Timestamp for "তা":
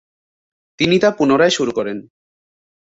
0.99-1.09